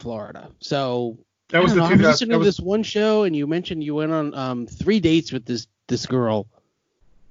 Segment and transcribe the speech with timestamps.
[0.00, 0.50] Florida.
[0.60, 1.18] So
[1.50, 3.34] That was I the know, two I was listening to was, this one show, and
[3.34, 6.46] you mentioned you went on um three dates with this this girl.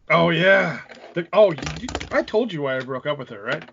[0.09, 0.79] Oh yeah.
[1.13, 3.63] The, oh, you, I told you why I broke up with her, right?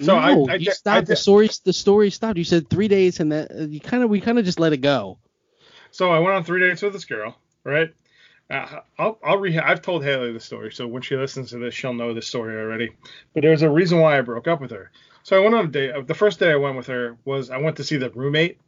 [0.00, 0.96] So no, I, I, you stopped.
[0.96, 2.36] I the story the story stopped.
[2.36, 4.78] You said three days, and that you kind of we kind of just let it
[4.78, 5.18] go.
[5.90, 7.92] So I went on three dates with this girl, right?
[8.50, 11.74] Uh, I'll I'll re- I've told Haley the story, so when she listens to this,
[11.74, 12.90] she'll know the story already.
[13.32, 14.90] But there's a reason why I broke up with her.
[15.22, 15.92] So I went on a date.
[15.92, 18.58] uh, The first day I went with her was I went to see the roommate,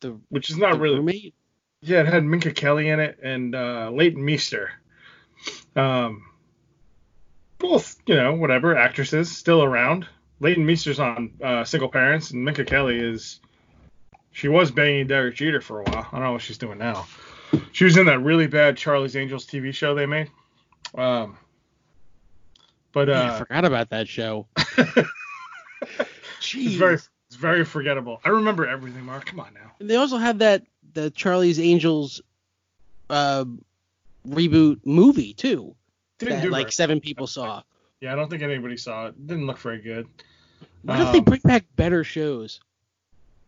[0.00, 0.96] The, which is not really.
[0.96, 1.34] roommate.
[1.82, 4.70] Yeah, it had Minka Kelly in it and uh, Leighton Meester.
[5.76, 6.24] Um,
[7.58, 10.06] both, you know, whatever actresses still around.
[10.40, 13.40] Leighton Meester's on uh, Single Parents, and Minka Kelly is.
[14.32, 16.06] She was banging Derek Jeter for a while.
[16.10, 17.06] I don't know what she's doing now.
[17.78, 20.28] She was in that really bad Charlie's Angels TV show they made.
[20.96, 21.38] Um,
[22.90, 24.48] but Yeah, I uh, forgot about that show.
[24.76, 28.20] it's very it's very forgettable.
[28.24, 29.26] I remember everything, Marc.
[29.26, 29.70] Come on now.
[29.78, 32.20] And they also had that the Charlie's Angels
[33.10, 33.44] uh,
[34.26, 35.76] reboot movie too.
[36.18, 37.62] Didn't that like very- seven people saw.
[38.00, 39.26] Yeah, I don't think anybody saw it.
[39.28, 40.08] Didn't look very good.
[40.82, 42.58] Why don't they Um, bring back better shows?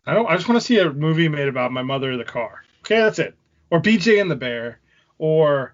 [0.05, 0.27] I don't.
[0.27, 2.63] I just want to see a movie made about my mother in the car.
[2.85, 3.35] Okay, that's it.
[3.71, 4.79] Or BJ and the Bear.
[5.17, 5.73] Or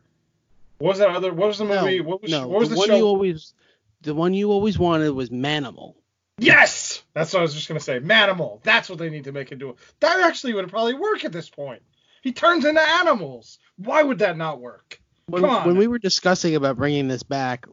[0.78, 1.34] what was that other?
[1.34, 1.98] What was the movie?
[1.98, 2.96] no, what was, no, what was the, the, one show?
[2.96, 3.54] you always
[4.02, 5.96] the one you always wanted was Manimal.
[6.38, 8.00] Yes, that's what I was just gonna say.
[8.00, 8.62] Manimal.
[8.64, 9.76] That's what they need to make into.
[10.00, 11.82] That actually would probably work at this point.
[12.22, 13.58] He turns into animals.
[13.78, 15.00] Why would that not work?
[15.28, 15.68] When, Come on.
[15.68, 17.66] when we were discussing about bringing this back,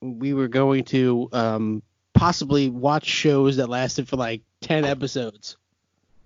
[0.00, 5.56] we were going to um, possibly watch shows that lasted for like ten episodes.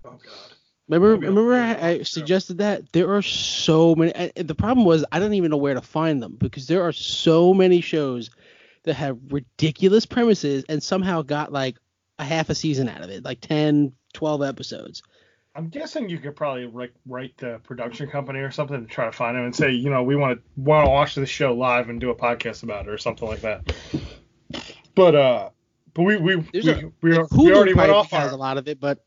[0.03, 0.54] Oh God.
[0.87, 4.13] Remember, remember, I, I'll- suggested that there are so many.
[4.13, 6.91] and The problem was I don't even know where to find them because there are
[6.91, 8.29] so many shows
[8.83, 11.77] that have ridiculous premises and somehow got like
[12.19, 15.01] a half a season out of it, like 10, 12 episodes.
[15.55, 19.11] I'm guessing you could probably write, write the production company or something to try to
[19.13, 21.87] find them and say, you know, we want to want to watch this show live
[21.89, 23.63] and do a podcast about it or something like that.
[24.95, 25.49] But uh,
[25.93, 28.33] but we we There's we, a- we, Like, we already went off has our.
[28.33, 29.04] a lot of it, but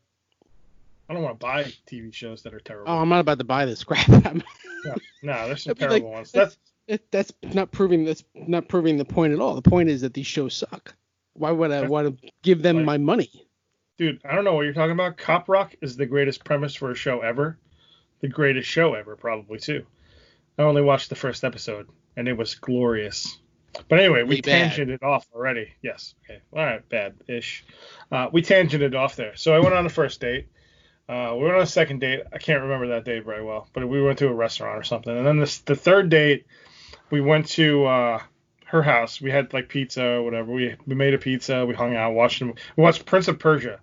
[1.09, 2.91] I don't want to buy TV shows that are terrible.
[2.91, 4.07] oh, I'm not about to buy this crap.
[4.25, 4.43] I'm-
[5.23, 6.31] no, there's some I'd like, terrible ones.
[6.31, 9.55] That's it, that's not proving that's not proving the point at all.
[9.55, 10.95] The point is that these shows suck.
[11.33, 13.29] Why would I want to give them like- my money?
[13.97, 14.21] dude.
[14.23, 15.17] I don't know what you're talking about.
[15.17, 17.57] Cop Rock is the greatest premise for a show ever.
[18.21, 19.85] The greatest show ever, probably too.
[20.57, 23.37] I only watched the first episode and it was glorious.
[23.89, 24.71] But anyway, we bad.
[24.71, 25.73] tangented off already.
[25.81, 26.15] Yes.
[26.23, 26.39] Okay.
[26.53, 26.87] All right.
[26.87, 27.65] Bad ish.
[28.09, 29.35] Uh, we tangented off there.
[29.35, 30.47] So I went on a first date.
[31.09, 32.21] Uh, we went on a second date.
[32.31, 35.15] I can't remember that date very well, but we went to a restaurant or something.
[35.17, 36.45] And then this, the third date,
[37.09, 38.21] we went to uh,
[38.65, 39.19] her house.
[39.19, 40.51] We had like pizza or whatever.
[40.51, 41.65] We we made a pizza.
[41.65, 43.79] We hung out, watched we watched Prince of Persia,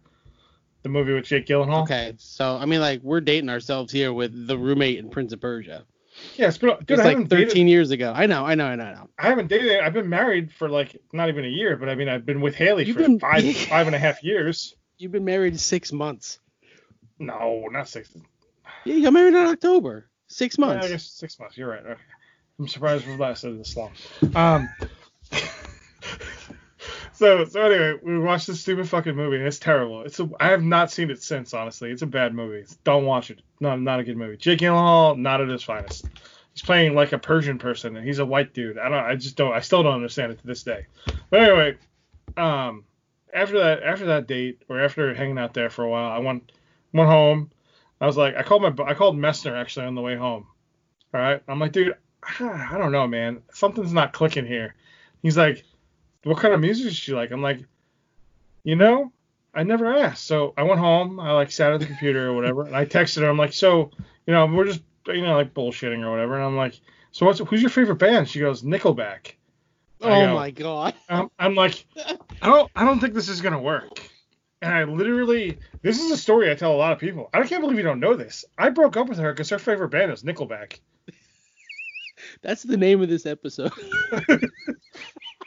[0.85, 1.83] the movie with Jake Gyllenhaal.
[1.83, 5.41] Okay, so I mean, like we're dating ourselves here with the roommate in Prince of
[5.41, 5.85] Persia.
[6.37, 7.69] Yeah, it's been, dude, It's I like 13 dated.
[7.69, 8.11] years ago.
[8.17, 9.09] I know, I know, I know, I know.
[9.19, 9.81] I haven't dated.
[9.81, 12.55] I've been married for like not even a year, but I mean I've been with
[12.55, 14.77] Haley You've for been- five five and a half years.
[14.97, 16.39] You've been married six months.
[17.19, 18.11] No, not six.
[18.85, 20.09] Yeah, you got married in October.
[20.29, 20.85] Six months.
[20.85, 20.89] Yeah.
[20.89, 21.57] I guess six months.
[21.57, 21.85] You're right.
[21.85, 22.01] Okay.
[22.59, 23.93] I'm surprised we've lasted this long.
[24.35, 24.69] Um.
[27.13, 30.03] so so anyway, we watched this stupid fucking movie and it's terrible.
[30.03, 31.55] It's a, I have not seen it since.
[31.55, 32.67] Honestly, it's a bad movie.
[32.85, 33.41] Don't watch it.
[33.61, 34.37] No, not a good movie.
[34.37, 36.07] Jake Gyllenhaal, not at his finest.
[36.53, 38.79] He's playing like a Persian person and he's a white dude.
[38.79, 39.05] I don't.
[39.05, 39.53] I just don't.
[39.53, 40.87] I still don't understand it to this day.
[41.29, 41.77] But anyway,
[42.37, 42.85] um,
[43.33, 46.51] after that after that date or after hanging out there for a while, I went
[46.97, 47.51] went home.
[48.01, 50.47] I was like, I called my I called Messner actually on the way home.
[51.15, 51.95] All right, I'm like, dude,
[52.41, 54.75] I don't know, man, something's not clicking here.
[55.23, 55.65] He's like,
[56.25, 57.31] what kind of music does she like?
[57.31, 57.61] I'm like,
[58.65, 59.13] you know,
[59.55, 60.27] I never asked.
[60.27, 61.19] So I went home.
[61.19, 63.29] I like sat at the computer or whatever, and I texted her.
[63.29, 63.91] I'm like, so,
[64.27, 66.35] you know, we're just you know like bullshitting or whatever.
[66.35, 66.79] And I'm like,
[67.13, 68.29] so what's who's your favorite band?
[68.29, 69.33] She goes, Nickelback.
[70.03, 70.95] I oh go, my god.
[71.09, 71.87] I'm, I'm like,
[72.43, 74.01] I don't, I don't think this is gonna work.
[74.63, 77.29] And I literally, this is a story I tell a lot of people.
[77.35, 78.45] I can't believe you don't know this.
[78.57, 80.81] I broke up with her because her favorite band is Nickelback.
[82.43, 83.73] That's the name of this episode.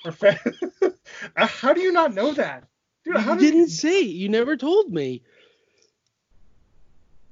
[1.36, 2.64] Uh, how do you not know that,
[3.04, 3.18] dude?
[3.18, 4.02] How you did didn't say.
[4.02, 5.24] You never told me.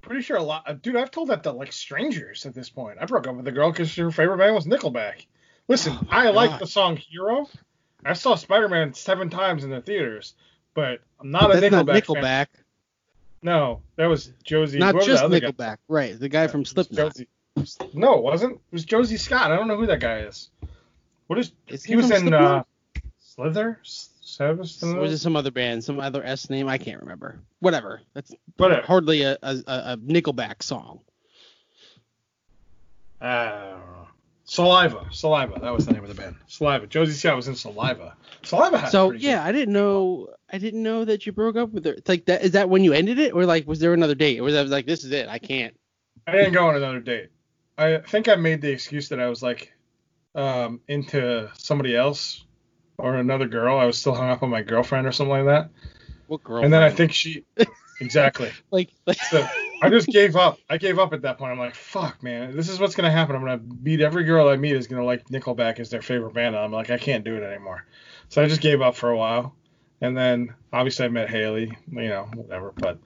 [0.02, 0.96] Pretty sure a lot, uh, dude.
[0.96, 2.98] I've told that to like strangers at this point.
[3.00, 5.26] I broke up with a girl because her favorite band was Nickelback.
[5.68, 7.48] Listen, Oh I like the song Hero.
[8.06, 10.34] I saw Spider-Man seven times in the theaters,
[10.78, 11.86] but I'm not But a that's Nickelback.
[11.88, 12.02] not fan.
[12.24, 12.48] Nickelback.
[13.42, 14.78] No, that was Josey.
[14.78, 15.48] Not just other guy?
[15.52, 15.78] Nickelback.
[15.88, 16.20] Right.
[16.20, 17.16] The guy from It Slipknot.
[17.16, 17.28] Josey-
[17.96, 18.54] No, it wasn't.
[18.54, 19.52] It was Josey Scott.
[19.52, 20.52] I don't know who that guy is.
[21.26, 21.52] What is?
[21.68, 22.64] Is he was from in uh,
[23.20, 23.80] Slither.
[24.40, 24.56] Or
[25.00, 26.68] was it some other band, some other S name?
[26.68, 27.40] I can't remember.
[27.60, 28.02] Whatever.
[28.14, 28.86] That's Whatever.
[28.86, 31.00] hardly a, a, a Nickelback song.
[33.20, 33.78] Uh,
[34.46, 35.08] Saliva.
[35.12, 35.60] Saliva.
[35.60, 36.36] That was the name of the band.
[36.48, 36.86] Saliva.
[36.88, 38.16] Josey Scott was in Saliva.
[38.44, 40.28] Saliva had So yeah, I didn't know.
[40.52, 41.94] I didn't know that you broke up with her.
[41.94, 42.44] It's like that.
[42.44, 44.70] Is that when you ended it, or like was there another date, or was that
[44.70, 45.28] like this is it?
[45.28, 45.76] I can't.
[46.26, 47.30] I didn't go on another date.
[47.78, 49.74] I think I made the excuse that I was like
[50.36, 52.46] um, into somebody else
[52.98, 53.78] or another girl.
[53.78, 55.70] I was still hung up on my girlfriend or something like that.
[56.28, 56.64] What girl?
[56.64, 57.46] And then I think she
[58.00, 58.52] exactly.
[58.72, 59.46] like, like So
[59.82, 60.60] I just gave up.
[60.70, 61.52] I gave up at that point.
[61.52, 63.36] I'm like, fuck, man, this is what's gonna happen.
[63.36, 66.56] I'm gonna beat every girl I meet is gonna like Nickelback as their favorite band.
[66.56, 67.86] And I'm like, I can't do it anymore.
[68.30, 69.56] So I just gave up for a while,
[70.02, 71.78] and then obviously I met Haley.
[71.92, 72.74] You know, whatever.
[72.76, 73.00] But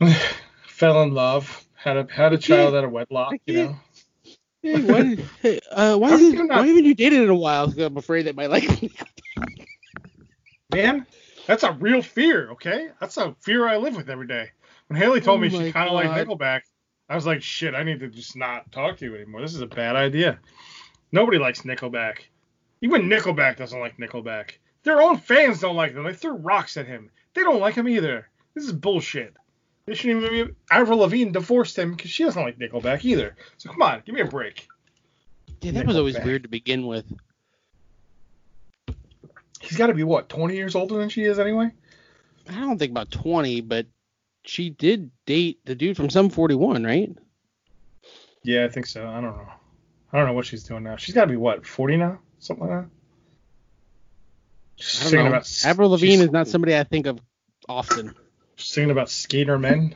[0.66, 1.64] fell in love.
[1.74, 3.34] Had a had a child out of wedlock.
[3.46, 3.76] You know.
[4.62, 7.72] hey, why, did, hey, uh, why, you not- why haven't you dated in a while?
[7.78, 8.92] I'm afraid that my like.
[10.72, 11.06] Man,
[11.46, 12.88] that's a real fear, okay?
[13.00, 14.50] That's a fear I live with every day.
[14.88, 16.62] When Haley told Oh me she kind of liked Nickelback,
[17.08, 19.42] I was like, shit, I need to just not talk to you anymore.
[19.42, 20.38] This is a bad idea.
[21.10, 22.18] Nobody likes Nickelback.
[22.80, 24.52] Even Nickelback doesn't like Nickelback.
[24.84, 26.04] Their own fans don't like them.
[26.04, 27.10] They threw rocks at him.
[27.34, 28.28] They don't like him either.
[28.54, 29.34] This is bullshit.
[29.86, 30.54] They shouldn't even be.
[30.70, 33.36] Avril Lavigne divorced him because she doesn't like Nickelback either.
[33.58, 34.68] So come on, give me a break.
[35.60, 37.04] yeah, that was always weird to begin with.
[39.60, 41.70] He's got to be what, 20 years older than she is anyway?
[42.48, 43.86] I don't think about 20, but
[44.44, 47.16] she did date the dude from Sum 41, right?
[48.42, 49.06] Yeah, I think so.
[49.06, 49.48] I don't know.
[50.12, 50.96] I don't know what she's doing now.
[50.96, 52.18] She's got to be what, 40 now?
[52.40, 52.90] Something like that.
[54.76, 55.30] She's I don't singing know.
[55.32, 57.20] about Avril Lavigne she's is not somebody I think of
[57.68, 58.14] often.
[58.56, 59.94] singing about skater men.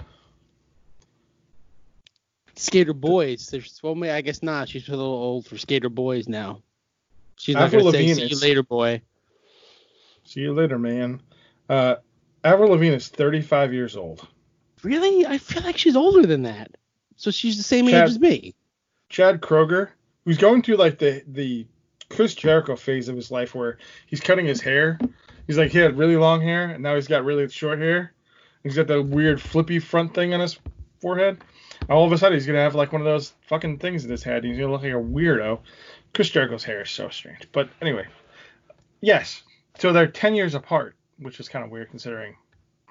[2.54, 3.48] Skater boys.
[3.48, 4.68] There's well, may- I guess not.
[4.68, 6.62] She's a little old for skater boys now.
[7.36, 9.02] She's not Avril gonna say Lavigne see you later, boy.
[10.24, 11.20] See you later, man.
[11.68, 11.96] Uh,
[12.42, 14.26] Avril Lavigne is 35 years old.
[14.82, 15.26] Really?
[15.26, 16.70] I feel like she's older than that.
[17.16, 18.54] So she's the same Chad- age as me.
[19.08, 19.90] Chad Kroeger,
[20.24, 21.66] who's going through like the the
[22.08, 24.98] Chris Jericho phase of his life where he's cutting his hair.
[25.46, 28.12] He's like he had really long hair and now he's got really short hair.
[28.62, 30.58] He's got that weird flippy front thing on his
[31.00, 31.38] forehead.
[31.88, 34.22] All of a sudden he's gonna have like one of those fucking things in his
[34.22, 34.44] head.
[34.44, 35.60] He's gonna look like a weirdo.
[36.14, 37.46] Chris Jericho's hair is so strange.
[37.52, 38.06] But anyway,
[39.00, 39.42] yes.
[39.78, 42.36] So they're 10 years apart, which is kind of weird considering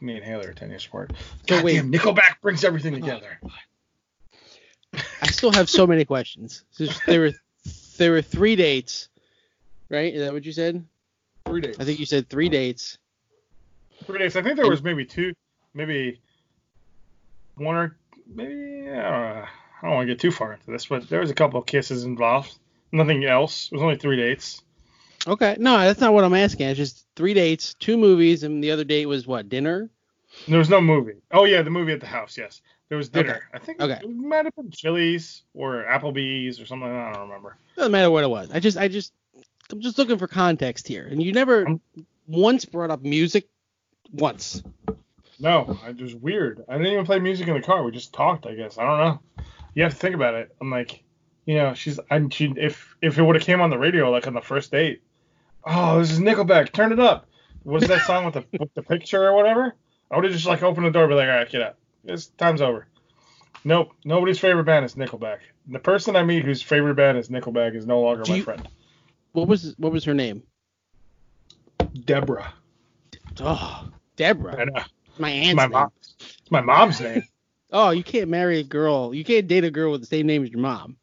[0.02, 1.14] me and Haley are 10 years apart.
[1.50, 1.82] So wait.
[1.84, 3.40] Nickelback brings everything together.
[5.22, 6.64] I still have so many questions.
[7.06, 7.32] There were
[7.98, 9.10] there were three dates,
[9.90, 10.14] right?
[10.14, 10.86] Is that what you said?
[11.46, 11.80] Three dates.
[11.80, 12.98] I think you said three dates.
[14.06, 14.36] Three dates.
[14.36, 15.34] I think there was maybe two,
[15.74, 16.20] maybe
[17.56, 17.98] one or
[18.28, 19.38] maybe I don't.
[19.38, 19.46] Uh,
[19.82, 21.66] I don't want to get too far into this, but there was a couple of
[21.66, 22.58] kisses involved.
[22.92, 23.68] Nothing else.
[23.72, 24.64] It was only three dates.
[25.28, 26.68] Okay, no, that's not what I'm asking.
[26.68, 29.50] It's just three dates, two movies, and the other date was what?
[29.50, 29.90] Dinner?
[30.48, 31.22] There was no movie.
[31.32, 32.38] Oh yeah, the movie at the house.
[32.38, 33.36] Yes, there was dinner.
[33.36, 33.42] Okay.
[33.54, 34.00] I think Okay.
[34.04, 36.90] it might have been Chili's or Applebee's or something.
[36.90, 37.58] I don't remember.
[37.76, 38.52] Doesn't matter what it was.
[38.52, 39.14] I just, I just,
[39.72, 41.08] I'm just looking for context here.
[41.10, 41.82] And you never I'm-
[42.28, 43.48] once brought up music.
[44.12, 44.62] Once.
[45.40, 46.64] No, it was weird.
[46.70, 47.84] I didn't even play music in the car.
[47.84, 48.46] We just talked.
[48.46, 49.44] I guess I don't know.
[49.74, 50.56] You have to think about it.
[50.62, 51.04] I'm like,
[51.46, 52.00] you know, she's.
[52.10, 52.30] I'm.
[52.30, 55.02] She, if if it would have came on the radio like on the first date,
[55.66, 56.72] oh, this is Nickelback.
[56.72, 57.28] Turn it up.
[57.66, 59.76] Was that song with the with the picture or whatever?
[60.12, 61.76] I would have just like opened the door, and be like, all right, get out.
[62.06, 62.88] It's time's over.
[63.64, 63.92] Nope.
[64.04, 65.40] Nobody's favorite band is Nickelback.
[65.68, 68.44] The person I meet whose favorite band is Nickelback is no longer Do my you-
[68.44, 68.68] friend.
[69.34, 70.44] What was what was her name?
[72.06, 72.54] Deborah.
[73.40, 74.60] Oh, Deborah.
[74.62, 74.82] I know.
[75.18, 75.72] My It's aunt's my name.
[75.72, 75.92] mom.
[76.20, 77.24] It's my mom's name.
[77.72, 79.14] Oh, you can't marry a girl.
[79.14, 80.98] You can't date a girl with the same name as your mom.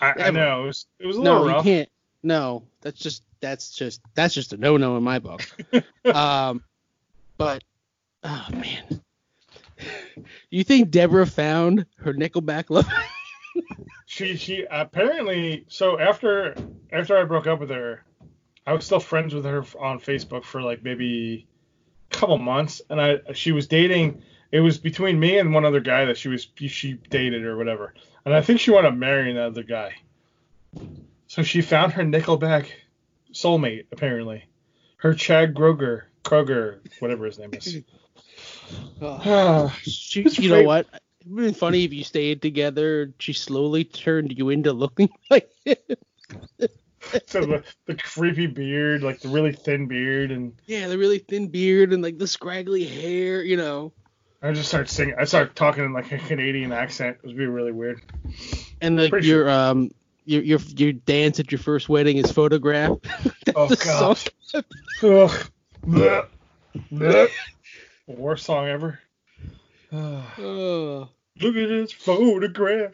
[0.00, 0.64] I, I know.
[0.64, 1.88] It was it was a little No, you can't.
[2.22, 5.42] No, that's just that's just that's just a no no in my book.
[6.14, 6.62] um,
[7.38, 7.62] but
[8.22, 9.02] oh man,
[10.56, 12.88] you think Deborah found her Nickelback love?
[14.08, 16.54] She she apparently so after
[16.92, 18.04] after I broke up with her,
[18.64, 21.46] I was still friends with her on Facebook for like maybe
[22.10, 24.22] a couple months, and I she was dating.
[24.52, 27.94] It was between me and one other guy that she was she dated or whatever,
[28.24, 29.96] and I think she wound up marrying that other guy.
[31.26, 32.68] So she found her Nickelback
[33.32, 34.44] soulmate apparently,
[34.98, 37.82] her Chad Kroeger Kroeger whatever his name is.
[39.00, 40.86] Oh, she, you know what?
[41.20, 43.12] It'd been funny if you stayed together.
[43.18, 45.76] She slowly turned you into looking like him.
[47.26, 51.48] so the, the creepy beard, like the really thin beard, and Yeah, the really thin
[51.48, 53.42] beard and like the scraggly hair.
[53.42, 53.92] You know,
[54.42, 55.14] I just start singing.
[55.18, 57.18] I start talking in like a Canadian accent.
[57.22, 58.02] It would be really weird.
[58.80, 59.90] and like Pretty your um
[60.24, 63.06] your your your dance at your first wedding is photographed.
[63.58, 64.18] Oh, God.
[67.00, 67.30] Ugh.
[68.06, 69.00] Worst song ever.
[69.92, 71.08] Oh.
[71.40, 72.92] Look at this photograph.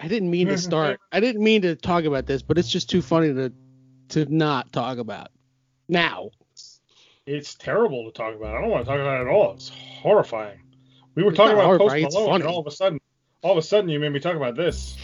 [0.00, 0.98] I didn't mean to start.
[1.12, 3.52] I didn't mean to talk about this, but it's just too funny to
[4.10, 5.28] to not talk about.
[5.88, 6.30] Now,
[7.26, 8.56] It's terrible to talk about.
[8.56, 9.54] I don't want to talk about it at all.
[9.54, 10.60] It's horrifying.
[11.14, 13.00] We were It's talking about Post Malone, and all of a sudden,
[13.42, 14.96] all of a sudden, you made me talk about this.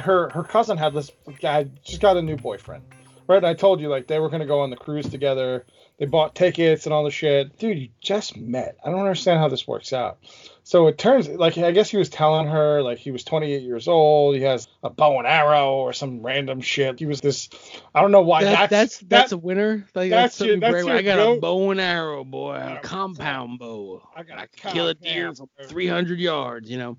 [0.00, 2.84] Her her cousin had this guy just got a new boyfriend.
[3.26, 3.44] Right?
[3.44, 5.66] I told you like they were gonna go on the cruise together.
[5.98, 7.58] They bought tickets and all the shit.
[7.58, 8.76] Dude, you just met.
[8.84, 10.18] I don't understand how this works out.
[10.62, 13.88] So it turns like I guess he was telling her like he was 28 years
[13.88, 14.36] old.
[14.36, 16.98] He has a bow and arrow or some random shit.
[16.98, 17.48] He was this.
[17.94, 18.44] I don't know why.
[18.44, 19.86] that, that's that's that's a winner.
[19.94, 20.86] Like that's that's, your- that's great.
[20.86, 24.02] your I got a bow and arrow, boy, a compound bow.
[24.16, 26.70] I got can kill a deer from 300 yards.
[26.70, 26.96] You know.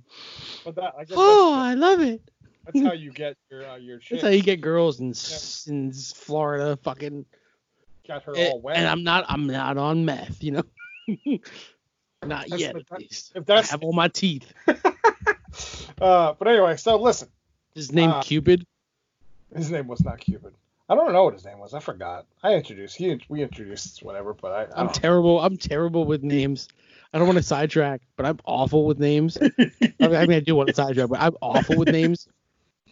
[0.65, 2.21] but that, I guess Oh, I love it.
[2.73, 4.17] That's how you get your uh, your shit.
[4.21, 7.25] That's how you get girls in s in Florida, fucking.
[8.07, 8.77] got her And, all wet.
[8.77, 9.25] and I'm not.
[9.27, 10.43] I'm not on meth.
[10.43, 10.63] You know.
[12.25, 13.31] not That's- yet, if at least.
[13.35, 14.51] if I that's- have all my teeth.
[16.01, 17.29] uh, but anyway, so listen.
[17.75, 18.65] His name Uh, Cupid.
[19.55, 20.53] His name was not Cupid.
[20.89, 21.73] I don't know what his name was.
[21.75, 22.25] I forgot.
[22.41, 22.95] I introduced.
[22.97, 24.61] He we introduced whatever, but I.
[24.63, 25.39] I I'm don't- terrible.
[25.39, 26.67] I'm terrible with names.
[27.13, 29.37] I don't want to sidetrack, but I'm awful with names.
[29.41, 29.51] I
[29.99, 32.27] I mean, I do want to sidetrack, but I'm awful with names.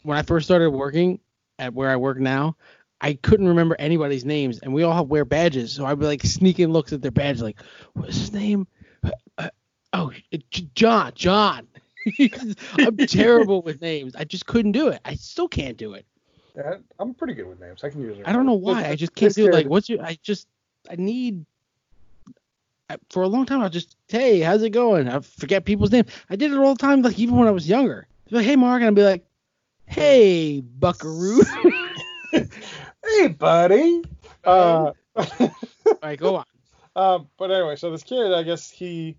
[0.07, 1.19] When I first started working
[1.59, 2.55] at where I work now,
[3.01, 6.23] I couldn't remember anybody's names, and we all have wear badges, so I'd be like
[6.23, 7.59] sneaking looks at their badge, like,
[7.91, 8.67] "What's his name?
[9.03, 9.49] Uh, uh,
[9.91, 10.13] oh,
[10.73, 11.11] John.
[11.13, 11.67] John."
[12.79, 14.15] I'm terrible with names.
[14.15, 15.01] I just couldn't do it.
[15.03, 16.05] I still can't do it.
[16.55, 17.83] Yeah, I'm pretty good with names.
[17.83, 18.17] I can use.
[18.23, 18.87] I don't know why.
[18.87, 19.53] I just can't do it.
[19.53, 20.01] Like, what's your?
[20.01, 20.47] I just
[20.89, 21.45] I need.
[22.89, 25.09] I, for a long time, I'll just hey, how's it going?
[25.09, 26.09] I forget people's names.
[26.29, 28.07] I did it all the time, like even when I was younger.
[28.29, 29.26] Be like, hey, Marc, and I'd be like,
[29.87, 31.41] hey, Buckaroo.
[32.31, 34.01] Hey, buddy.
[34.43, 35.49] Uh, all
[36.03, 36.45] right, go on.
[36.95, 39.15] um, but anyway, so this kid, I guess he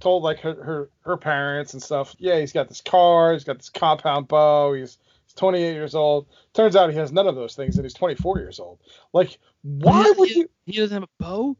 [0.00, 2.16] told like her, her her parents and stuff.
[2.18, 3.32] Yeah, he's got this car.
[3.32, 4.72] He's got this compound bow.
[4.74, 6.26] He's he's 28 years old.
[6.52, 8.80] Turns out he has none of those things, and he's 24 years old.
[9.12, 10.50] Like, why he, would you?
[10.66, 11.56] He doesn't have a bow.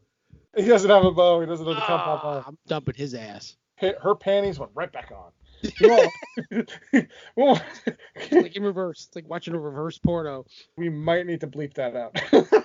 [0.55, 1.39] He doesn't have a bow.
[1.39, 2.43] He doesn't have a compound Ah, bow.
[2.45, 3.55] I'm dumping his ass.
[3.77, 5.31] Her- Her panties went right back on.
[7.35, 7.61] Well,
[8.31, 9.05] Like in reverse.
[9.07, 10.45] It's like watching a reverse porno.
[10.77, 12.19] we might need to bleep that out.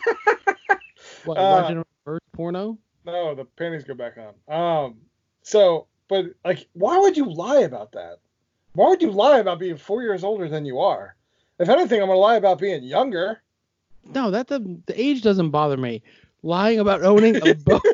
[1.25, 1.39] What?
[1.39, 2.79] Uh, watching a reverse porno?
[3.07, 4.35] no, the panties go back on.
[4.55, 4.97] Um,
[5.43, 8.19] so, but like, why would you lie about that?
[8.75, 11.17] Why would you lie about being four years older than you are?
[11.59, 13.43] If anything, I'm gonna lie about being younger.
[14.05, 16.03] No, that the the age doesn't bother me.
[16.43, 17.81] Lying about owning a bow.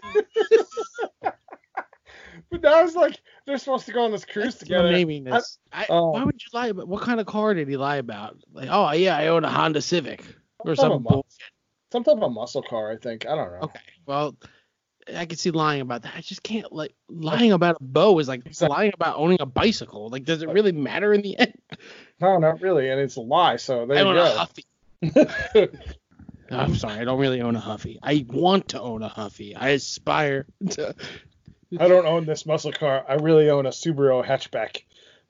[2.50, 4.86] But now it's like they're supposed to go on this cruise That's together.
[4.86, 5.58] I'm naming this.
[5.72, 6.10] I, Oh.
[6.10, 8.36] why would you lie about what kind of car did he lie about?
[8.52, 10.24] Like, oh yeah, I own a Honda Civic
[10.60, 11.02] or Some some of 'em.
[11.02, 11.50] bullshit.
[11.92, 13.26] Some type of muscle car, I think.
[13.26, 13.58] I don't know.
[13.62, 14.36] Okay, well,
[15.16, 16.12] I could see lying about that.
[16.16, 18.76] I just can't like lying about a bow is like Exactly.
[18.76, 20.08] lying about owning a bicycle.
[20.08, 21.54] Like, does it really matter in the end?
[22.20, 23.56] No, not really, and it's a lie.
[23.56, 24.36] So there I you own a go.
[24.36, 24.64] Huffy.
[26.52, 27.98] I'm sorry, I don't really own a Huffy.
[28.02, 29.54] I want to own a Huffy.
[29.56, 30.94] I aspire to.
[31.78, 33.04] I don't own this muscle car.
[33.08, 34.82] I really own a Subaru hatchback.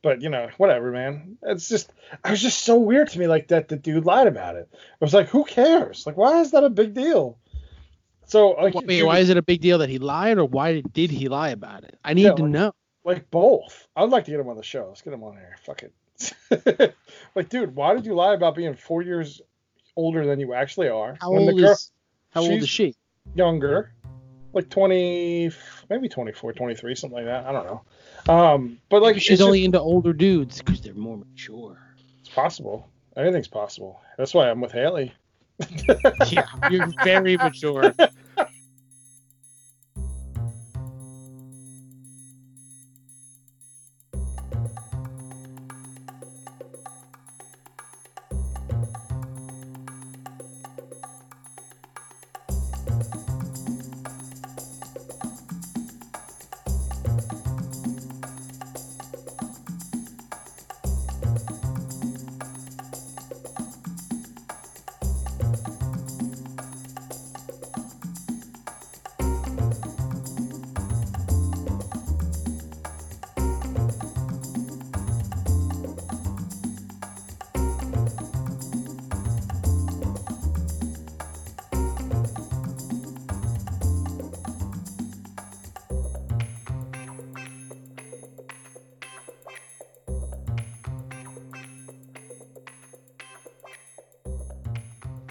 [0.03, 1.37] But you know, whatever, man.
[1.43, 1.93] It's just,
[2.25, 4.69] I was just so weird to me, like that the dude lied about it.
[4.73, 6.07] I was like, who cares?
[6.07, 7.37] Like, why is that a big deal?
[8.27, 10.81] So, like, Wait, dude, why is it a big deal that he lied, or why
[10.81, 11.99] did he lie about it?
[12.05, 12.73] I need Yeah, to like- know.
[13.05, 13.89] like both?
[13.97, 14.87] I'd like to get him on the show.
[14.89, 15.57] Let's get him on here.
[15.65, 16.95] Fuck it.
[17.35, 19.43] like, dude, why did you lie about being four years
[19.97, 21.17] older than you actually are?
[21.21, 21.91] How old the girl is
[22.31, 22.95] how old is she?
[23.35, 23.93] younger,
[24.53, 25.51] like 20,
[25.89, 27.47] maybe 24, 23, something like that.
[27.47, 28.35] I don't know.
[28.35, 31.79] Um, but like, Maybe she's only just, into older dudes because they're more mature.
[32.21, 32.89] it's possible.
[33.17, 34.01] Anything's possible.
[34.17, 35.13] That's why I'm with Haley.
[36.31, 37.93] yeah, you're very mature.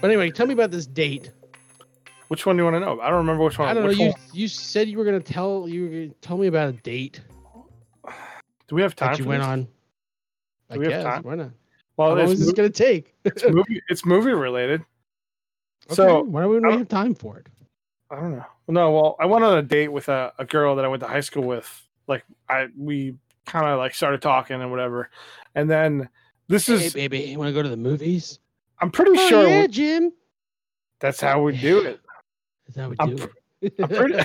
[0.01, 1.31] But anyway, tell me about this date.
[2.29, 3.01] Which one do you want to know?
[3.01, 3.67] I don't remember which one.
[3.69, 3.89] I don't know.
[3.89, 6.69] which You one- you said you were gonna tell you were gonna tell me about
[6.69, 7.21] a date
[8.67, 9.11] Do we have time?
[9.13, 9.47] that you for went this?
[9.47, 9.67] on.
[10.69, 11.03] I Do we have guess.
[11.03, 11.23] time?
[11.23, 11.49] Why not?
[11.97, 13.15] Well, How long it's, is this mo- gonna take?
[13.25, 13.81] it's movie.
[13.89, 14.83] It's movie related.
[15.87, 17.47] Okay, So why don't we I don't- have time for it?
[18.11, 18.45] I don't know.
[18.67, 21.07] No, well, I went on a date with a, a girl that I went to
[21.07, 21.67] high school with.
[22.07, 23.15] Like, I we
[23.47, 25.09] kind of like started talking and whatever,
[25.55, 26.07] and then
[26.47, 28.37] this is Hey, baby, you want to go to the movies?
[28.81, 30.11] I'm pretty Oh, sure yeah, we- Jim.
[30.99, 31.99] that's how we do it.
[32.67, 33.27] Is that what I'm we do?
[33.79, 34.19] I'm pretty,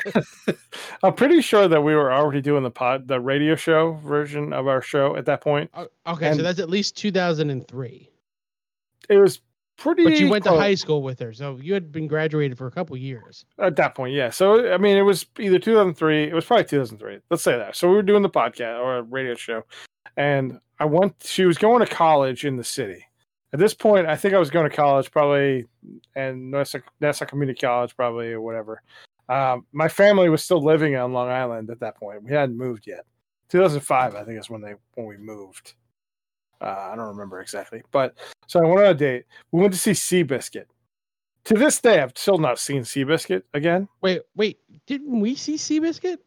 [1.02, 4.68] I'm pretty sure that we were already doing the pod, the radio show version of
[4.68, 5.70] our show at that point.
[5.74, 8.10] O- okay, so that's at least 2003.
[9.08, 9.40] It was
[9.76, 10.04] pretty.
[10.04, 12.70] But you went to high school with her, so you had been graduated for a
[12.70, 13.44] couple years.
[13.58, 14.30] at that point, yeah.
[14.30, 16.24] So I mean, it was either 2003.
[16.28, 17.18] It was probably 2003.
[17.30, 17.74] Let's say that.
[17.74, 19.64] So we were doing the podcast or a radio show,
[20.16, 21.14] and I went.
[21.24, 23.04] She was going to college in the city.
[23.54, 25.64] At this point, I think I was going to college probably,
[26.16, 28.82] and Nassau, Nassau Community College probably or whatever.
[29.28, 32.24] Um, my family was still living on Long Island at that point.
[32.24, 33.06] We hadn't moved yet.
[33.50, 35.74] 2005, I think, is when they when we moved.
[36.60, 38.16] Uh, I don't remember exactly, but
[38.48, 39.24] so I went on a date.
[39.52, 40.64] We went to see Seabiscuit.
[41.44, 43.86] To this day, I've still not seen Seabiscuit again.
[44.00, 46.18] Wait, wait, didn't we see Seabiscuit?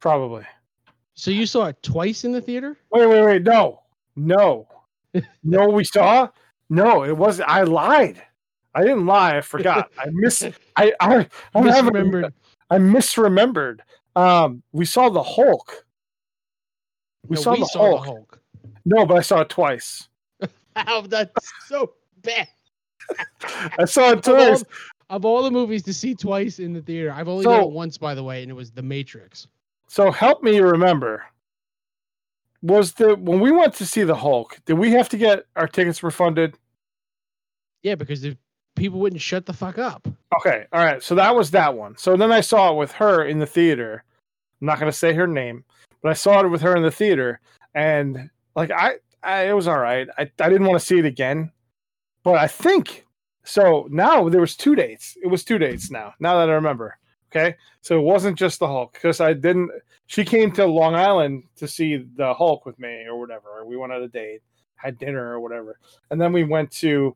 [0.00, 0.44] Probably.
[1.14, 2.76] So you saw it twice in the theater?
[2.90, 3.42] Wait, wait, wait.
[3.42, 3.80] No,
[4.16, 4.68] no,
[5.42, 5.68] no.
[5.70, 6.28] We saw.
[6.70, 7.48] No, it wasn't.
[7.48, 8.22] I lied.
[8.74, 9.36] I didn't lie.
[9.38, 9.90] I forgot.
[9.98, 10.42] I miss.
[10.76, 10.92] I.
[11.00, 11.26] I.
[11.54, 12.32] I'm Misremembered.
[12.70, 13.80] I misremembered.
[14.14, 15.86] Um, we saw the Hulk.
[17.26, 18.00] We No, saw we the saw Hulk.
[18.00, 18.40] the Hulk.
[18.84, 20.08] No, but I saw it twice.
[20.76, 21.32] How that's
[21.66, 22.48] so bad.
[23.78, 24.64] I saw it Of all, twice.
[25.10, 27.96] of all the movies to see twice in the theater, I've only done it once,
[27.96, 29.46] by the way, and it was The Matrix.
[29.88, 31.24] So help me remember.
[32.62, 34.58] Was the when we went to see the Hulk?
[34.66, 36.56] Did we have to get our tickets refunded?
[37.82, 38.36] Yeah, because the
[38.74, 40.08] people wouldn't shut the fuck up.
[40.36, 41.02] Okay, all right.
[41.02, 41.96] So that was that one.
[41.96, 44.04] So then I saw it with her in the theater.
[44.60, 45.64] I'm not gonna say her name,
[46.02, 47.40] but I saw it with her in the theater,
[47.74, 50.08] and like I, I it was all right.
[50.18, 51.52] I I didn't want to see it again,
[52.24, 53.06] but I think
[53.44, 53.86] so.
[53.90, 55.16] Now there was two dates.
[55.22, 56.14] It was two dates now.
[56.18, 56.98] Now that I remember.
[57.30, 59.70] Okay, so it wasn't just the Hulk because I didn't.
[60.06, 63.66] She came to Long Island to see the Hulk with me or whatever.
[63.66, 64.40] We went on a date,
[64.76, 65.78] had dinner or whatever,
[66.10, 67.14] and then we went to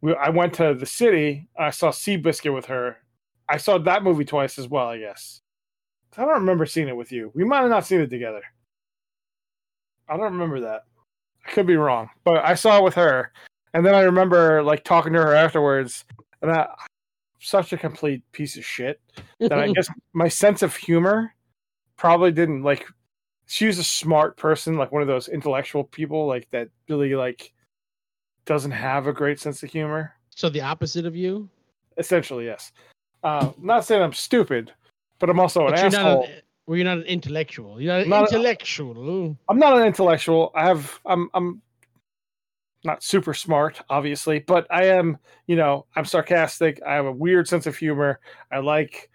[0.00, 1.48] we, I went to the city.
[1.56, 2.96] I saw Seabiscuit with her.
[3.48, 4.88] I saw that movie twice as well.
[4.88, 5.40] I guess
[6.16, 7.30] I don't remember seeing it with you.
[7.34, 8.42] We might have not seen it together.
[10.08, 10.84] I don't remember that.
[11.46, 13.32] I could be wrong, but I saw it with her,
[13.74, 16.04] and then I remember like talking to her afterwards,
[16.42, 16.68] and I
[17.46, 19.00] such a complete piece of shit
[19.38, 21.32] that I guess my sense of humor
[21.96, 22.84] probably didn't like.
[23.46, 27.52] She was a smart person, like one of those intellectual people, like that really like
[28.44, 30.12] doesn't have a great sense of humor.
[30.30, 31.48] so the opposite of you.
[31.96, 32.72] Essentially, yes.
[33.22, 34.72] Uh, not saying I'm stupid,
[35.18, 36.02] but I'm also an you're asshole.
[36.02, 36.34] not an,
[36.66, 37.80] well, you're not an intellectual.
[37.80, 39.36] You're not an Not a- intellectual.
[39.48, 40.50] I'm not an intellectual.
[40.54, 41.62] I have I'm I'm
[42.86, 46.80] not super smart, obviously, but I am, you know, I'm sarcastic.
[46.86, 48.20] I have a weird sense of humor.
[48.50, 49.10] I like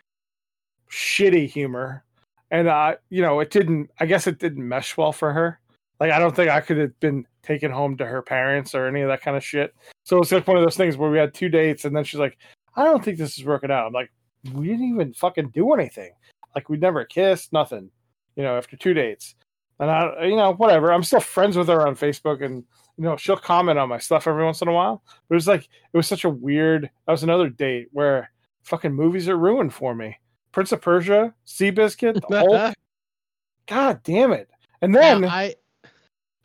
[0.91, 2.03] shitty humor.
[2.51, 5.59] And uh, you know, it didn't I guess it didn't mesh well for her.
[5.99, 9.01] Like I don't think I could have been taken home to her parents or any
[9.01, 9.73] of that kind of shit.
[10.03, 12.19] So it's like one of those things where we had two dates and then she's
[12.19, 12.37] like,
[12.75, 13.87] I don't think this is working out.
[13.87, 14.11] I'm like,
[14.53, 16.11] we didn't even fucking do anything.
[16.55, 17.89] Like we never kissed, nothing.
[18.35, 19.35] You know, after two dates.
[19.79, 20.93] And I, you know, whatever.
[20.93, 22.63] I'm still friends with her on Facebook, and
[22.97, 25.03] you know, she'll comment on my stuff every once in a while.
[25.27, 26.89] But it was like it was such a weird.
[27.05, 28.31] That was another date where
[28.63, 30.17] fucking movies are ruined for me.
[30.51, 32.73] Prince of Persia, Seabiscuit, the Hulk.
[33.67, 34.49] God damn it!
[34.81, 35.55] And Now, then I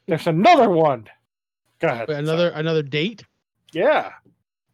[0.07, 1.09] there's another one.
[1.81, 2.09] Go ahead.
[2.09, 3.25] Wait, another another date.
[3.73, 4.13] Yeah.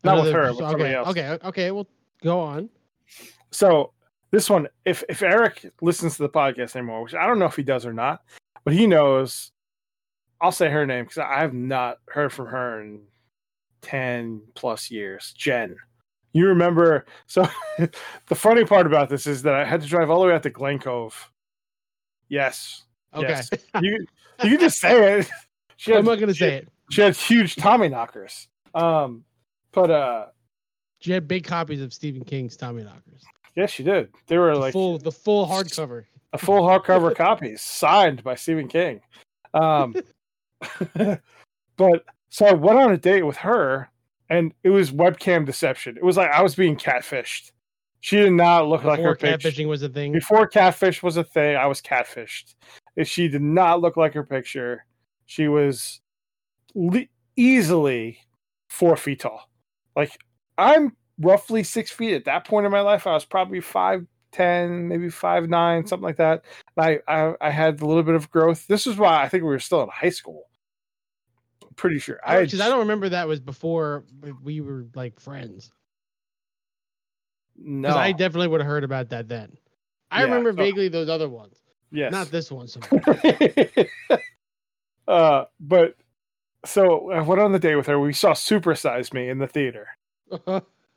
[0.04, 1.08] Not with Another- her, with somebody okay, else.
[1.08, 1.70] okay, okay.
[1.70, 1.86] Well,
[2.22, 2.68] go on.
[3.52, 3.92] So
[4.32, 7.54] this one, if if Eric listens to the podcast anymore, which I don't know if
[7.56, 8.22] he does or not,
[8.64, 9.51] but he knows,
[10.42, 13.00] I'll say her name because I have not heard from her in
[13.80, 15.32] ten plus years.
[15.36, 15.76] Jen,
[16.32, 17.06] you remember?
[17.26, 20.34] So the funny part about this is that I had to drive all the way
[20.34, 21.30] out to Glen Cove.
[22.28, 22.82] Yes,
[23.14, 23.28] Okay.
[23.28, 23.50] Yes.
[23.82, 24.04] you
[24.42, 25.30] you can just say it.
[25.76, 26.68] She I'm had, not gonna say it.
[26.92, 28.46] she had huge Tommy knockers.
[28.72, 29.24] Um,
[29.72, 30.26] but uh,
[31.00, 33.24] She had big copies of Stephen King's Tommy Knockers.
[33.56, 34.10] yes, she did.
[34.28, 36.04] They were The like full the full hardcover.
[36.32, 39.00] a full hardcover copy signed by Stephen King.
[39.54, 39.96] Um,
[41.76, 43.90] but so I went on a date with her,
[44.28, 45.96] and it was webcam deception.
[45.96, 47.52] It was like I was being catfished.
[48.00, 49.50] She did not look like Before her picture.
[49.50, 50.12] catfishing was a thing.
[50.12, 52.54] Before catfish was a thing, I was catfished.
[52.96, 54.84] If she did not look like her picture,
[55.26, 56.00] she was
[56.74, 58.18] le- easily
[58.68, 59.48] four feet tall.
[59.94, 60.18] Like
[60.58, 63.06] I'm roughly six feet at that point in my life.
[63.06, 66.44] I was probably five ten, maybe five nine, something like that.
[66.76, 68.66] I, I I had a little bit of growth.
[68.66, 70.48] This is why I think we were still in high school.
[71.82, 72.20] Pretty sure.
[72.24, 74.04] I Because I don't remember that was before
[74.44, 75.72] we were like friends.
[77.56, 77.88] no.
[77.88, 79.56] I definitely would have heard about that then.
[80.08, 81.56] I Yeah, remember so- vaguely those other ones,
[81.90, 82.12] yes.
[82.12, 82.68] not this one.
[82.68, 82.78] So
[85.08, 85.96] uh, but
[86.64, 87.98] so I went on the date with her.
[87.98, 89.88] We saw Super Size Me in the theater.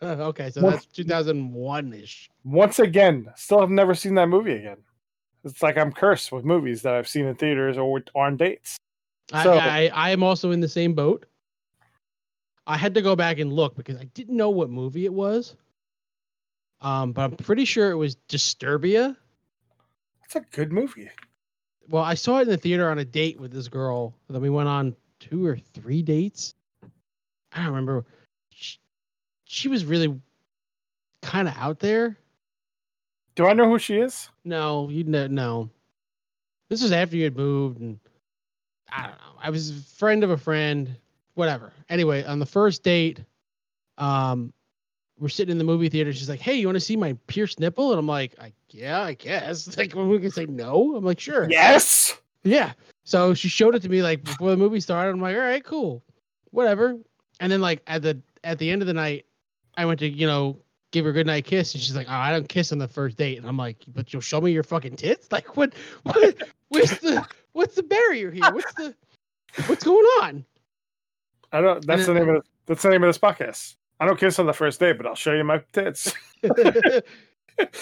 [0.03, 2.29] okay, so that's 2001 ish.
[2.43, 4.77] Once again, still have never seen that movie again.
[5.43, 8.77] It's like I'm cursed with movies that I've seen in theaters or on dates.
[9.31, 11.25] So- I, I I am also in the same boat.
[12.67, 15.55] I had to go back and look because I didn't know what movie it was.
[16.81, 19.15] Um, but I'm pretty sure it was Disturbia.
[20.25, 21.09] It's a good movie.
[21.87, 24.15] Well, I saw it in the theater on a date with this girl.
[24.29, 26.55] Then we went on two or three dates.
[27.53, 28.05] I don't remember.
[28.49, 28.77] She,
[29.45, 30.19] she was really
[31.21, 32.17] kind of out there.
[33.35, 34.29] Do I know who she is?
[34.43, 35.69] No, you know, no.
[36.69, 37.99] This was after you had moved, and
[38.95, 39.39] I don't know.
[39.41, 40.95] I was a friend of a friend,
[41.33, 41.73] whatever.
[41.89, 43.21] Anyway, on the first date,
[43.97, 44.53] um,
[45.19, 46.11] we're sitting in the movie theater.
[46.13, 49.01] She's like, "Hey, you want to see my pierced nipple?" And I'm like, I, "Yeah,
[49.01, 52.17] I guess." Like, we can say no, I'm like, "Sure." Yes.
[52.43, 52.73] Yeah.
[53.03, 55.11] So she showed it to me like before the movie started.
[55.11, 56.03] I'm like, all right, cool,
[56.51, 56.97] whatever.
[57.39, 59.25] And then like at the at the end of the night,
[59.77, 60.57] I went to you know
[60.91, 62.87] give her a good night kiss, and she's like, oh, I don't kiss on the
[62.87, 63.37] first date.
[63.37, 65.27] And I'm like, but you'll show me your fucking tits?
[65.31, 65.73] Like what?
[66.03, 66.43] What?
[66.69, 67.25] What's the
[67.55, 68.43] what's the barrier here?
[68.51, 68.93] What's the
[69.65, 70.45] what's going on?
[71.51, 71.85] I don't.
[71.87, 73.75] That's the name of that's the name of this podcast.
[73.99, 76.13] I don't kiss on the first date, but I'll show you my tits.
[76.43, 76.51] we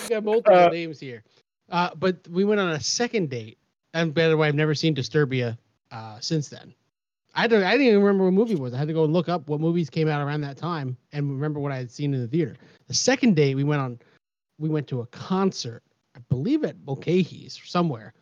[0.10, 1.24] got multiple Uh, names here.
[1.70, 3.58] Uh, but we went on a second date,
[3.96, 5.58] and by the way, I've never seen Disturbia
[5.92, 6.74] uh, since then.
[7.34, 7.64] I don't.
[7.64, 8.76] I didn't even remember what movie it was.
[8.76, 11.32] I had to go and look up what movies came out around that time and
[11.32, 12.56] remember what I had seen in the theater.
[12.88, 14.00] The second date, we went on.
[14.60, 15.82] We went to a concert,
[16.16, 18.14] I believe at Mulcahy's or somewhere,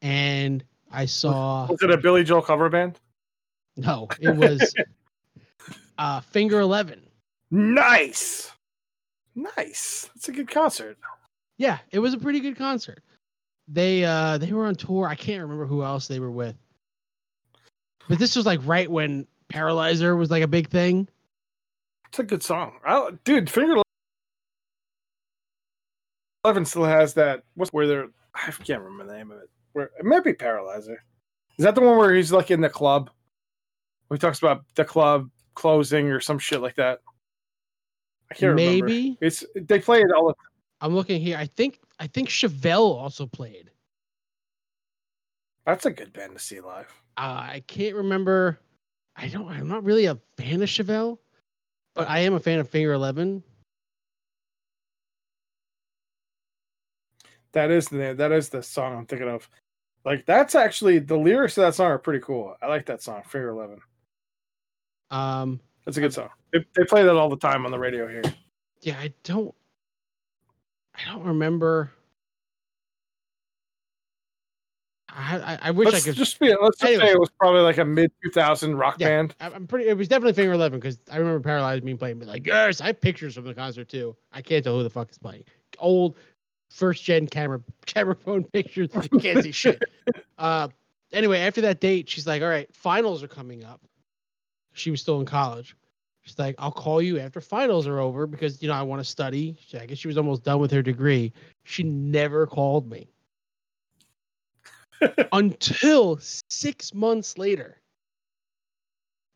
[0.00, 0.62] and
[0.96, 1.66] I saw.
[1.66, 2.98] Was it a Billy Joel cover band?
[3.76, 4.74] No, it was
[5.98, 7.02] uh, Finger Eleven.
[7.50, 8.50] Nice.
[9.34, 10.08] Nice.
[10.14, 10.96] That's a good concert.
[11.58, 13.02] Yeah, it was a pretty good concert.
[13.68, 15.06] They uh they were on tour.
[15.06, 16.56] I can't remember who else they were with.
[18.08, 21.08] But this was like right when Paralyzer was like a big thing.
[22.08, 22.78] It's a good song.
[22.86, 23.82] I, dude, Finger
[26.42, 27.42] Eleven still has that.
[27.54, 28.08] What's where they're?
[28.34, 29.50] I can't remember the name of it.
[29.76, 31.04] Where it might be Paralyzer.
[31.58, 33.10] Is that the one where he's like in the club?
[34.08, 37.00] Where he talks about the club closing or some shit like that.
[38.30, 38.86] I can't remember.
[38.86, 40.28] Maybe It's they play it all.
[40.28, 40.34] the
[40.80, 41.36] I'm looking here.
[41.36, 43.70] I think I think Chevelle also played.
[45.66, 46.90] That's a good band to see live.
[47.18, 48.58] Uh, I can't remember.
[49.14, 49.46] I don't.
[49.46, 51.18] I'm not really a fan of Chevelle,
[51.94, 53.42] but I am a fan of Finger Eleven.
[57.52, 59.50] That is the that is the song I'm thinking of.
[60.06, 62.54] Like that's actually the lyrics of that song are pretty cool.
[62.62, 63.80] I like that song, Finger Eleven.
[65.10, 66.28] Um, That's a good song.
[66.52, 68.22] They, they play that all the time on the radio here.
[68.82, 69.52] yeah, I don't.
[70.94, 71.90] I don't remember.
[75.08, 76.16] I I, I wish Let's I could.
[76.16, 77.06] just be let's just Anyway.
[77.06, 79.08] say it was probably like a mid 2000 rock Yeah.
[79.08, 79.34] band.
[79.40, 79.88] I'm pretty.
[79.88, 82.18] It was definitely Finger Eleven because I remember Paralyzed being playing.
[82.18, 84.16] But like, yes, I have pictures from the concert too.
[84.32, 85.44] I can't tell who the fuck is playing.
[85.78, 86.16] Old
[86.70, 88.90] first gen camera camera phone pictures.
[89.12, 89.82] You can't see shit.
[90.38, 90.68] Uh,
[91.12, 93.80] anyway, after that date, she's like, "All right, finals are coming up."
[94.74, 95.76] She was still in college.
[96.22, 99.04] She's like, "I'll call you after finals are over because you know I want to
[99.04, 101.32] study." She- I guess she was almost done with her degree.
[101.64, 103.08] She never called me
[105.32, 106.18] until
[106.50, 107.80] six months later.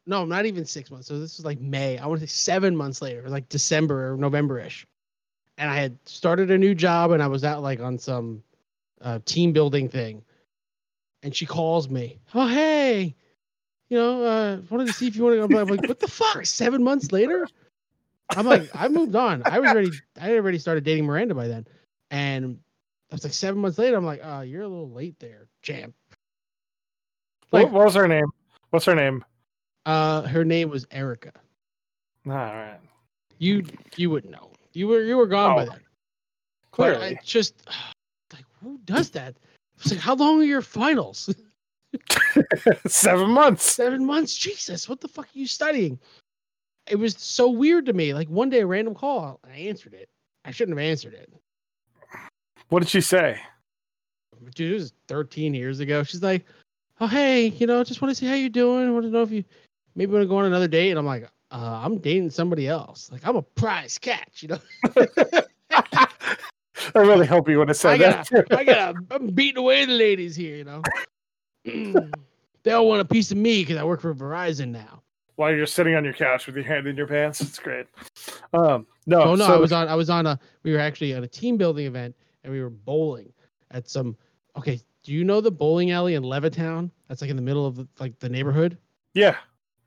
[0.07, 1.07] no, not even six months.
[1.07, 1.97] So this was like May.
[1.99, 4.87] I want to say seven months later, like December or November ish.
[5.61, 8.42] And I had started a new job and I was out like on some
[9.03, 10.23] uh, team building thing.
[11.23, 12.18] And she calls me.
[12.35, 13.14] Oh hey,
[13.90, 15.59] you know, uh, wanted to see if you want to.
[15.59, 16.46] I'm like, what the fuck?
[16.46, 17.46] Seven months later.
[18.31, 19.42] I'm like, I moved on.
[19.44, 21.66] I was already, I had already started dating Miranda by then,
[22.11, 22.59] and
[23.11, 23.96] I was like seven months later.
[23.96, 25.94] I'm like, oh, you're a little late there, champ.
[27.51, 28.27] What, Like, what was her name?
[28.70, 29.25] What's her name?
[29.85, 31.33] uh, her name was Erica.
[32.27, 32.79] All right.
[33.38, 33.64] You,
[33.96, 34.50] you wouldn't know.
[34.72, 35.80] You were, you were gone by Oh, then.
[35.80, 37.16] But Clearly.
[37.16, 37.54] I just
[38.33, 39.35] like, who does that?
[39.37, 41.35] I was like, how long are your finals?
[42.87, 43.64] Seven months.
[43.64, 44.37] Seven months.
[44.37, 45.98] Jesus, what the fuck are you studying?
[46.88, 48.14] It was so weird to me.
[48.14, 50.09] Like one day, a random call, I answered it.
[50.44, 51.33] I shouldn't have answered it.
[52.68, 53.40] What did she say?
[54.54, 56.02] dude, it was 13 years ago.
[56.02, 56.46] She's like,
[57.00, 58.92] "Oh, hey, you know, just want to see how you're doing.
[58.92, 59.44] Want to know if you
[59.94, 63.11] maybe want to go on another date." And I'm like, uh, "I'm dating somebody else.
[63.11, 64.61] Like, I'm a prize catch, you know.
[66.95, 68.31] I really hope you would have I said that.
[68.31, 70.83] got, I got, I'm beating away the ladies here, you know.
[72.63, 75.03] they all want a piece of me because I work for Verizon now.
[75.37, 77.87] While you're sitting on your couch with your hand in your pants, it's great.
[78.53, 81.15] Um, no, Oh no, so I was on, I was on a, we were actually
[81.15, 83.33] at a team building event and we were bowling
[83.71, 84.17] at some.
[84.57, 86.91] Okay, do you know the bowling alley in Levittown?
[87.09, 88.77] That's like in the middle of the, like the neighborhood.
[89.15, 89.37] yeah,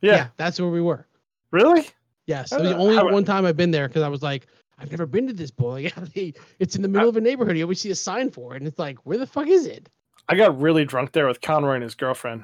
[0.01, 1.07] yeah, that's where we were.
[1.53, 1.87] Really?
[2.27, 4.47] Yes, was the the- only one time I've been there because I was like,
[4.79, 6.33] I've never been to this bowling alley.
[6.59, 7.55] It's in the middle of a neighborhood.
[7.57, 9.87] You always see a sign for it, and it's like, where the fuck is it?
[10.27, 12.43] I got really drunk there with Conroy and his girlfriend.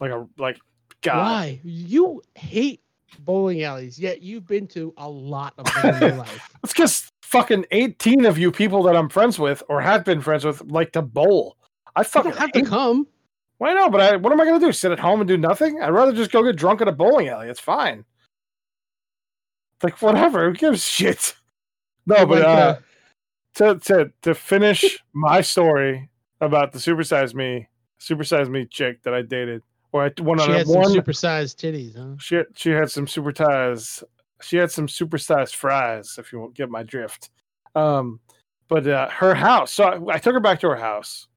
[0.00, 0.58] Like a like,
[1.02, 1.60] God, Why?
[1.64, 2.80] You hate
[3.20, 6.50] bowling alleys, yet you've been to a lot of them in your life.
[6.62, 10.44] it's because fucking eighteen of you people that I'm friends with or have been friends
[10.44, 11.56] with like to bowl.
[11.96, 13.06] I You fucking don't have to come.
[13.58, 13.90] Why not?
[13.92, 14.72] But I, what am I gonna do?
[14.72, 15.80] Sit at home and do nothing?
[15.80, 17.48] I'd rather just go get drunk at a bowling alley.
[17.48, 18.04] It's fine.
[19.84, 20.48] Like whatever.
[20.48, 21.34] Who gives shit?
[22.06, 22.76] No, but uh,
[23.54, 26.10] to to to finish my story
[26.42, 27.66] about the supersize me,
[27.98, 30.92] supersize me chick that I dated, or I went on she had some one.
[30.92, 32.16] supersized titties, huh?
[32.18, 34.04] she she had some super ties.
[34.42, 37.30] She had some supersized fries, if you won't get my drift.
[37.74, 38.20] Um,
[38.68, 39.72] but uh, her house.
[39.72, 41.28] So I, I took her back to her house.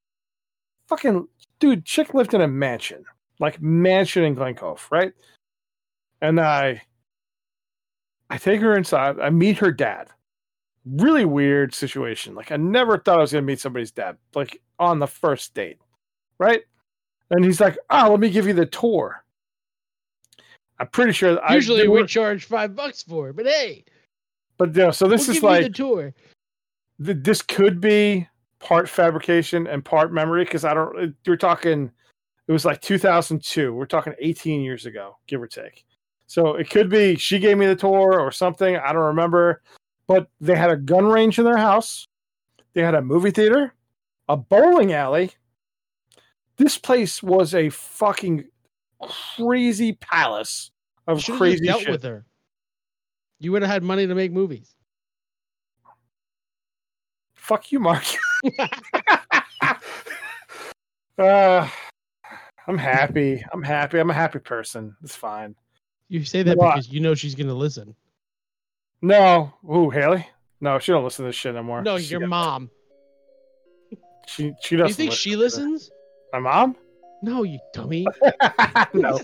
[0.89, 1.29] Fucking
[1.59, 3.05] dude, chick lived in a mansion,
[3.39, 5.13] like mansion in Glen Cove, right?
[6.21, 6.81] And I,
[8.29, 9.19] I take her inside.
[9.19, 10.09] I meet her dad.
[10.85, 12.35] Really weird situation.
[12.35, 15.79] Like I never thought I was gonna meet somebody's dad, like on the first date,
[16.39, 16.61] right?
[17.31, 19.23] And he's like, "Oh, let me give you the tour."
[20.79, 21.43] I'm pretty sure.
[21.43, 23.83] I, Usually they we were- charge five bucks for it, but hey,
[24.57, 24.91] but yeah.
[24.91, 26.13] So this we'll is like you the tour.
[27.03, 28.27] th- this could be
[28.59, 31.15] part fabrication and part memory because I don't.
[31.25, 31.91] We're talking.
[32.47, 33.73] It was like 2002.
[33.73, 35.83] We're talking 18 years ago, give or take.
[36.27, 38.75] So it could be she gave me the tour or something.
[38.75, 39.61] I don't remember.
[40.07, 42.07] But they had a gun range in their house.
[42.73, 43.73] They had a movie theater,
[44.29, 45.31] a bowling alley.
[46.57, 48.45] This place was a fucking
[49.01, 50.71] crazy palace
[51.07, 51.91] of should have crazy dealt shit.
[51.91, 52.25] with her.
[53.39, 54.75] You would have had money to make movies.
[57.35, 58.03] Fuck you, Marc.
[61.17, 61.69] uh,
[62.67, 63.43] I'm happy.
[63.53, 63.99] I'm happy.
[63.99, 64.95] I'm a happy person.
[65.03, 65.55] It's fine.
[66.09, 67.95] You say that I- because you know she's gonna listen.
[69.01, 70.25] No, ooh, Haley.
[70.59, 71.83] No, she don't listen to this shit anymore.
[71.83, 72.71] No, she, your mom.
[74.27, 74.89] She she doesn't.
[74.89, 75.91] you think listen she listens?
[76.33, 76.75] My mom?
[77.21, 78.05] No, you dummy.
[78.93, 79.19] no,